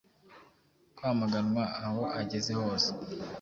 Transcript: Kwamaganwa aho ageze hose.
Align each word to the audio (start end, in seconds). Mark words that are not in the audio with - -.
Kwamaganwa 0.95 1.63
aho 1.85 2.03
ageze 2.21 2.51
hose. 2.61 2.89